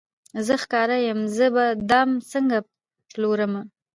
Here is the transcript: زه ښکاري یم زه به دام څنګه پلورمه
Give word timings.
زه 0.45 0.53
ښکاري 0.63 0.97
یم 1.09 1.19
زه 1.35 1.45
به 1.55 1.65
دام 1.89 2.09
څنګه 2.31 2.57
پلورمه 3.11 3.61